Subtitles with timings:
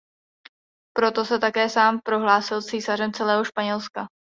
[0.97, 4.07] Proto se také sám prohlásil "císařem celého Španělska".